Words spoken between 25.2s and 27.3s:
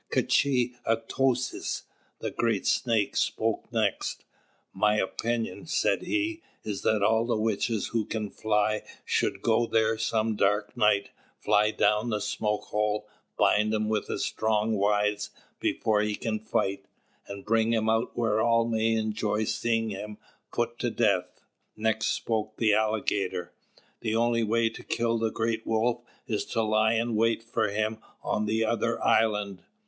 Great Wolf is to lie in